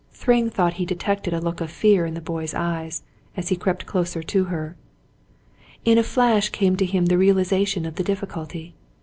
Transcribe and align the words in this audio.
Thryng 0.13 0.49
thought 0.49 0.73
he 0.81 0.85
detected 0.87 1.31
a 1.31 1.39
look 1.39 1.61
of 1.61 1.69
fear 1.69 2.07
in 2.07 2.15
the 2.15 2.21
boy's 2.21 2.55
eyes, 2.55 3.03
as 3.37 3.49
he 3.49 3.55
crept 3.55 3.85
closer 3.85 4.23
to 4.23 4.45
her. 4.45 4.75
In 5.85 5.99
a 5.99 6.03
flash 6.03 6.49
came 6.49 6.75
to 6.77 6.87
him 6.87 7.05
the 7.05 7.19
realization 7.19 7.85
of 7.85 7.97
the 7.97 8.03
difficulty. 8.03 8.73